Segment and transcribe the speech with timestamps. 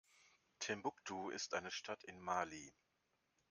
[0.57, 2.73] Timbuktu ist eine Stadt in Mali.